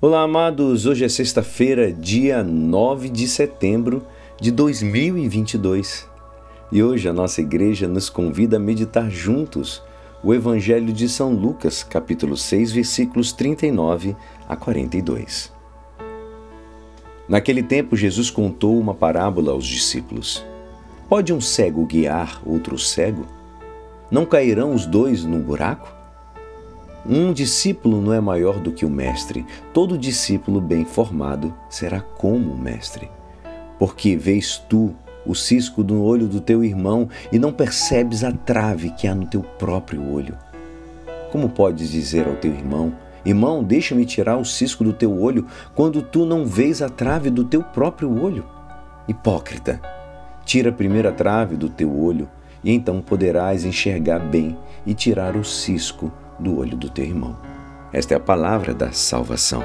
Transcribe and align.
Olá, 0.00 0.22
amados. 0.22 0.86
Hoje 0.86 1.04
é 1.04 1.08
sexta-feira, 1.08 1.92
dia 1.92 2.44
9 2.44 3.08
de 3.08 3.26
setembro 3.26 4.06
de 4.40 4.52
2022. 4.52 6.08
E 6.70 6.80
hoje 6.80 7.08
a 7.08 7.12
nossa 7.12 7.40
igreja 7.40 7.88
nos 7.88 8.08
convida 8.08 8.58
a 8.58 8.60
meditar 8.60 9.10
juntos 9.10 9.82
o 10.22 10.32
Evangelho 10.32 10.92
de 10.92 11.08
São 11.08 11.32
Lucas, 11.32 11.82
capítulo 11.82 12.36
6, 12.36 12.70
versículos 12.70 13.32
39 13.32 14.14
a 14.48 14.54
42. 14.54 15.52
Naquele 17.28 17.64
tempo, 17.64 17.96
Jesus 17.96 18.30
contou 18.30 18.78
uma 18.78 18.94
parábola 18.94 19.50
aos 19.50 19.66
discípulos. 19.66 20.46
Pode 21.08 21.32
um 21.32 21.40
cego 21.40 21.84
guiar 21.84 22.40
outro 22.46 22.78
cego? 22.78 23.26
Não 24.12 24.24
cairão 24.24 24.72
os 24.72 24.86
dois 24.86 25.24
num 25.24 25.40
buraco? 25.40 25.97
Um 27.10 27.32
discípulo 27.32 28.02
não 28.02 28.12
é 28.12 28.20
maior 28.20 28.60
do 28.60 28.70
que 28.70 28.84
o 28.84 28.90
mestre. 28.90 29.46
Todo 29.72 29.96
discípulo 29.96 30.60
bem 30.60 30.84
formado 30.84 31.54
será 31.70 32.02
como 32.02 32.52
o 32.52 32.58
mestre. 32.58 33.10
Porque 33.78 34.14
vês 34.14 34.58
tu 34.68 34.94
o 35.24 35.34
cisco 35.34 35.82
no 35.82 36.02
olho 36.02 36.28
do 36.28 36.38
teu 36.38 36.62
irmão 36.62 37.08
e 37.32 37.38
não 37.38 37.50
percebes 37.50 38.22
a 38.22 38.30
trave 38.30 38.90
que 38.90 39.08
há 39.08 39.14
no 39.14 39.24
teu 39.24 39.42
próprio 39.42 40.06
olho. 40.06 40.36
Como 41.32 41.48
podes 41.48 41.90
dizer 41.90 42.28
ao 42.28 42.36
teu 42.36 42.52
irmão: 42.52 42.92
Irmão, 43.24 43.64
deixa-me 43.64 44.04
tirar 44.04 44.36
o 44.36 44.44
cisco 44.44 44.84
do 44.84 44.92
teu 44.92 45.18
olho, 45.18 45.46
quando 45.74 46.02
tu 46.02 46.26
não 46.26 46.44
vês 46.44 46.82
a 46.82 46.90
trave 46.90 47.30
do 47.30 47.42
teu 47.42 47.62
próprio 47.62 48.22
olho? 48.22 48.44
Hipócrita, 49.08 49.80
tira 50.44 50.68
a 50.68 50.74
primeira 50.74 51.10
trave 51.10 51.56
do 51.56 51.70
teu 51.70 51.90
olho, 51.98 52.28
e 52.62 52.70
então 52.70 53.00
poderás 53.00 53.64
enxergar 53.64 54.18
bem 54.18 54.58
e 54.84 54.92
tirar 54.92 55.36
o 55.36 55.44
cisco 55.44 56.12
do 56.38 56.58
olho 56.58 56.76
do 56.76 56.88
teu 56.88 57.04
irmão. 57.04 57.36
Esta 57.92 58.14
é 58.14 58.16
a 58.16 58.20
palavra 58.20 58.74
da 58.74 58.92
salvação. 58.92 59.62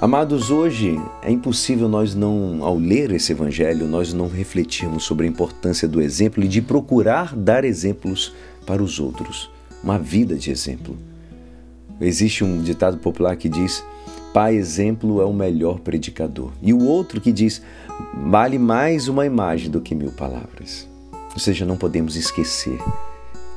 Amados, 0.00 0.48
hoje 0.50 0.96
é 1.22 1.30
impossível 1.30 1.88
nós 1.88 2.14
não, 2.14 2.62
ao 2.62 2.78
ler 2.78 3.10
esse 3.10 3.32
evangelho, 3.32 3.88
nós 3.88 4.12
não 4.12 4.28
refletirmos 4.28 5.02
sobre 5.02 5.26
a 5.26 5.28
importância 5.28 5.88
do 5.88 6.00
exemplo 6.00 6.42
e 6.44 6.46
de 6.46 6.62
procurar 6.62 7.34
dar 7.34 7.64
exemplos 7.64 8.32
para 8.64 8.80
os 8.80 9.00
outros, 9.00 9.50
uma 9.82 9.98
vida 9.98 10.36
de 10.36 10.52
exemplo. 10.52 10.96
Existe 12.00 12.44
um 12.44 12.62
ditado 12.62 12.98
popular 12.98 13.36
que 13.36 13.48
diz: 13.48 13.84
Pai 14.32 14.54
exemplo 14.54 15.20
é 15.20 15.24
o 15.24 15.32
melhor 15.32 15.80
predicador. 15.80 16.52
E 16.62 16.72
o 16.72 16.84
outro 16.84 17.20
que 17.20 17.32
diz: 17.32 17.60
vale 18.14 18.56
mais 18.56 19.08
uma 19.08 19.26
imagem 19.26 19.68
do 19.68 19.80
que 19.80 19.96
mil 19.96 20.12
palavras. 20.12 20.88
Ou 21.32 21.40
seja, 21.40 21.66
não 21.66 21.76
podemos 21.76 22.14
esquecer 22.14 22.78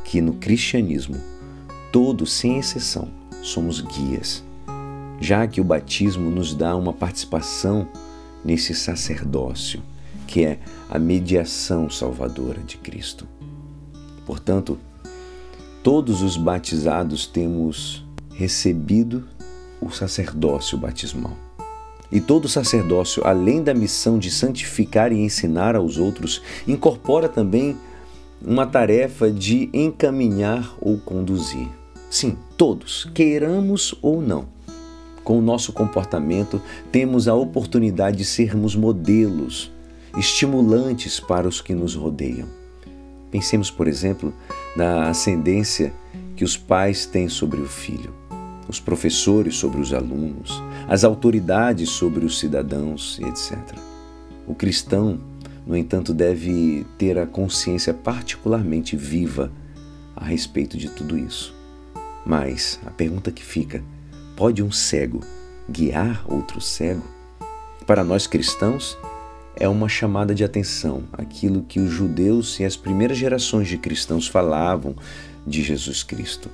que 0.03 0.21
no 0.21 0.33
cristianismo 0.33 1.17
Todos, 1.91 2.31
sem 2.31 2.57
exceção, 2.57 3.09
somos 3.41 3.81
guias, 3.81 4.41
já 5.19 5.45
que 5.45 5.59
o 5.59 5.63
batismo 5.63 6.31
nos 6.31 6.53
dá 6.53 6.73
uma 6.73 6.93
participação 6.93 7.85
nesse 8.45 8.73
sacerdócio, 8.73 9.83
que 10.25 10.45
é 10.45 10.59
a 10.89 10.97
mediação 10.97 11.89
salvadora 11.89 12.61
de 12.61 12.77
Cristo. 12.77 13.27
Portanto, 14.25 14.79
todos 15.83 16.21
os 16.21 16.37
batizados 16.37 17.27
temos 17.27 18.05
recebido 18.33 19.27
o 19.81 19.89
sacerdócio 19.89 20.77
batismal. 20.77 21.35
E 22.09 22.21
todo 22.21 22.47
sacerdócio, 22.47 23.21
além 23.27 23.61
da 23.61 23.73
missão 23.73 24.17
de 24.17 24.31
santificar 24.31 25.11
e 25.11 25.19
ensinar 25.19 25.75
aos 25.75 25.97
outros, 25.97 26.41
incorpora 26.65 27.27
também 27.27 27.77
uma 28.41 28.65
tarefa 28.65 29.29
de 29.29 29.69
encaminhar 29.73 30.73
ou 30.79 30.97
conduzir. 30.97 31.80
Sim, 32.11 32.37
todos, 32.57 33.09
queiramos 33.13 33.95
ou 34.01 34.21
não. 34.21 34.49
Com 35.23 35.39
o 35.39 35.41
nosso 35.41 35.71
comportamento, 35.71 36.61
temos 36.91 37.25
a 37.25 37.33
oportunidade 37.33 38.17
de 38.17 38.25
sermos 38.25 38.75
modelos, 38.75 39.71
estimulantes 40.17 41.21
para 41.21 41.47
os 41.47 41.61
que 41.61 41.73
nos 41.73 41.95
rodeiam. 41.95 42.49
Pensemos, 43.31 43.71
por 43.71 43.87
exemplo, 43.87 44.33
na 44.75 45.07
ascendência 45.07 45.93
que 46.35 46.43
os 46.43 46.57
pais 46.57 47.05
têm 47.05 47.29
sobre 47.29 47.61
o 47.61 47.65
filho, 47.65 48.13
os 48.67 48.77
professores 48.77 49.55
sobre 49.55 49.79
os 49.79 49.93
alunos, 49.93 50.61
as 50.89 51.05
autoridades 51.05 51.91
sobre 51.91 52.25
os 52.25 52.39
cidadãos, 52.39 53.21
etc. 53.21 53.57
O 54.45 54.53
cristão, 54.53 55.17
no 55.65 55.77
entanto, 55.77 56.13
deve 56.13 56.85
ter 56.97 57.17
a 57.17 57.25
consciência 57.25 57.93
particularmente 57.93 58.97
viva 58.97 59.49
a 60.13 60.25
respeito 60.25 60.77
de 60.77 60.89
tudo 60.89 61.17
isso. 61.17 61.60
Mas 62.25 62.79
a 62.85 62.91
pergunta 62.91 63.31
que 63.31 63.43
fica: 63.43 63.83
pode 64.35 64.61
um 64.61 64.71
cego 64.71 65.21
guiar 65.69 66.23
outro 66.27 66.61
cego? 66.61 67.03
Para 67.85 68.03
nós 68.03 68.27
cristãos, 68.27 68.97
é 69.55 69.67
uma 69.67 69.89
chamada 69.89 70.33
de 70.33 70.43
atenção 70.43 71.03
aquilo 71.13 71.63
que 71.63 71.79
os 71.79 71.91
judeus 71.91 72.59
e 72.59 72.63
as 72.63 72.75
primeiras 72.75 73.17
gerações 73.17 73.67
de 73.67 73.77
cristãos 73.77 74.27
falavam 74.27 74.95
de 75.45 75.61
Jesus 75.61 76.03
Cristo. 76.03 76.49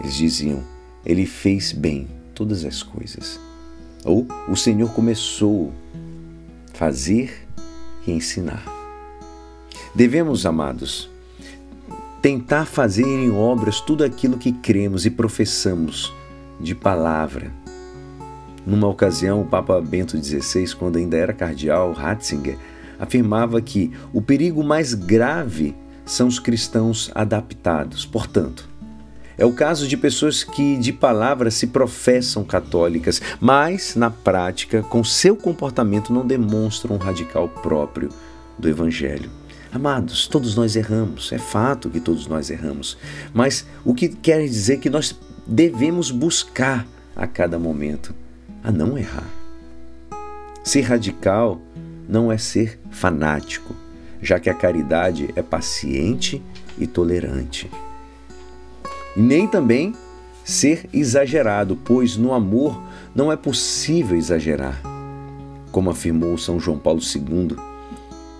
Eles 0.00 0.14
diziam: 0.14 0.62
Ele 1.04 1.26
fez 1.26 1.72
bem 1.72 2.08
todas 2.34 2.64
as 2.64 2.82
coisas. 2.82 3.40
Ou 4.04 4.26
o 4.48 4.56
Senhor 4.56 4.92
começou 4.92 5.72
a 6.72 6.76
fazer 6.76 7.46
e 8.06 8.12
ensinar. 8.12 8.64
Devemos, 9.94 10.46
amados, 10.46 11.10
tentar 12.22 12.66
fazer 12.66 13.04
em 13.04 13.32
obras 13.32 13.80
tudo 13.80 14.04
aquilo 14.04 14.38
que 14.38 14.52
cremos 14.52 15.04
e 15.04 15.10
professamos 15.10 16.14
de 16.60 16.72
palavra. 16.72 17.50
Numa 18.64 18.86
ocasião, 18.86 19.40
o 19.40 19.44
Papa 19.44 19.80
Bento 19.80 20.16
XVI, 20.16 20.72
quando 20.76 20.98
ainda 20.98 21.16
era 21.16 21.32
cardeal, 21.32 21.92
Ratzinger, 21.92 22.56
afirmava 22.96 23.60
que 23.60 23.90
o 24.12 24.22
perigo 24.22 24.62
mais 24.62 24.94
grave 24.94 25.74
são 26.06 26.28
os 26.28 26.38
cristãos 26.38 27.10
adaptados. 27.12 28.06
Portanto, 28.06 28.68
é 29.36 29.44
o 29.44 29.52
caso 29.52 29.88
de 29.88 29.96
pessoas 29.96 30.44
que 30.44 30.76
de 30.76 30.92
palavra 30.92 31.50
se 31.50 31.66
professam 31.66 32.44
católicas, 32.44 33.20
mas 33.40 33.96
na 33.96 34.10
prática, 34.10 34.80
com 34.84 35.02
seu 35.02 35.34
comportamento, 35.34 36.12
não 36.12 36.24
demonstram 36.24 36.94
um 36.94 36.98
radical 36.98 37.48
próprio 37.48 38.10
do 38.56 38.68
Evangelho. 38.68 39.41
Amados, 39.72 40.26
todos 40.28 40.54
nós 40.54 40.76
erramos, 40.76 41.32
é 41.32 41.38
fato 41.38 41.88
que 41.88 41.98
todos 41.98 42.26
nós 42.26 42.50
erramos, 42.50 42.98
mas 43.32 43.66
o 43.82 43.94
que 43.94 44.06
quer 44.10 44.44
dizer 44.44 44.76
que 44.76 44.90
nós 44.90 45.18
devemos 45.46 46.10
buscar 46.10 46.86
a 47.16 47.26
cada 47.26 47.58
momento 47.58 48.14
a 48.62 48.70
não 48.70 48.98
errar. 48.98 49.26
Ser 50.62 50.82
radical 50.82 51.58
não 52.06 52.30
é 52.30 52.36
ser 52.36 52.78
fanático, 52.90 53.74
já 54.20 54.38
que 54.38 54.50
a 54.50 54.54
caridade 54.54 55.30
é 55.34 55.40
paciente 55.40 56.42
e 56.78 56.86
tolerante. 56.86 57.70
Nem 59.16 59.48
também 59.48 59.94
ser 60.44 60.86
exagerado, 60.92 61.76
pois 61.82 62.14
no 62.18 62.34
amor 62.34 62.78
não 63.14 63.32
é 63.32 63.36
possível 63.36 64.18
exagerar. 64.18 64.78
Como 65.70 65.88
afirmou 65.88 66.36
São 66.36 66.60
João 66.60 66.78
Paulo 66.78 67.00
II, 67.00 67.71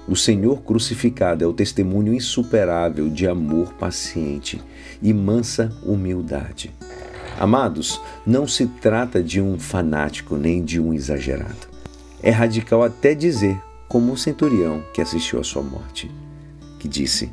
o 0.07 0.17
Senhor 0.17 0.63
crucificado 0.63 1.45
é 1.45 1.47
o 1.47 1.53
testemunho 1.53 2.13
insuperável 2.13 3.09
de 3.09 3.27
amor 3.27 3.73
paciente 3.75 4.61
e 5.01 5.13
mansa 5.13 5.73
humildade. 5.85 6.73
Amados, 7.39 8.01
não 8.27 8.47
se 8.47 8.67
trata 8.67 9.23
de 9.23 9.41
um 9.41 9.59
fanático 9.59 10.37
nem 10.37 10.65
de 10.65 10.81
um 10.81 10.93
exagerado. 10.93 11.69
É 12.23 12.31
radical 12.31 12.83
até 12.83 13.15
dizer, 13.15 13.57
como 13.89 14.12
o 14.12 14.17
centurião 14.17 14.83
que 14.93 15.01
assistiu 15.01 15.41
à 15.41 15.45
sua 15.45 15.62
morte, 15.62 16.11
que 16.79 16.89
disse: 16.89 17.31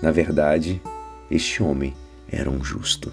Na 0.00 0.10
verdade, 0.10 0.80
este 1.30 1.62
homem 1.62 1.92
era 2.30 2.50
um 2.50 2.62
justo. 2.62 3.12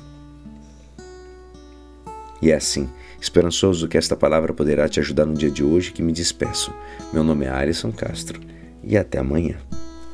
E 2.41 2.51
é 2.51 2.55
assim, 2.55 2.89
esperançoso 3.19 3.87
que 3.87 3.97
esta 3.97 4.15
palavra 4.15 4.53
poderá 4.53 4.87
te 4.87 4.99
ajudar 4.99 5.25
no 5.25 5.33
dia 5.33 5.49
de 5.49 5.63
hoje 5.63 5.91
que 5.91 6.01
me 6.01 6.11
despeço. 6.11 6.73
Meu 7.11 7.23
nome 7.23 7.45
é 7.45 7.49
Alisson 7.49 7.91
Castro 7.91 8.39
e 8.83 8.97
até 8.97 9.19
amanhã. 9.19 9.55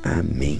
Amém. 0.02 0.58